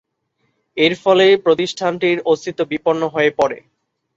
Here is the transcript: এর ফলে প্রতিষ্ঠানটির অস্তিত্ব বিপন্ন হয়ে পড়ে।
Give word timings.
এর 0.77 0.93
ফলে 1.03 1.25
প্রতিষ্ঠানটির 1.45 2.17
অস্তিত্ব 2.25 2.61
বিপন্ন 2.71 3.01
হয়ে 3.07 3.31
পড়ে। 3.39 3.57